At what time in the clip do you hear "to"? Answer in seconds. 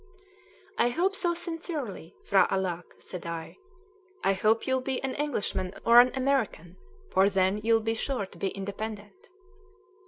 8.25-8.37